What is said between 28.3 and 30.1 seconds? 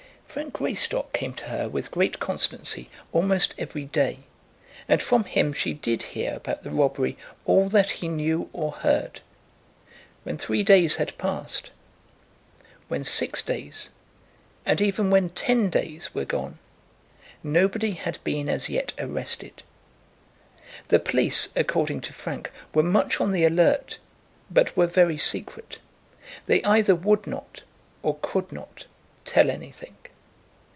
not, tell anything.